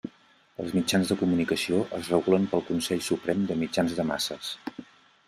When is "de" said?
1.11-1.17, 3.53-3.59, 4.01-4.07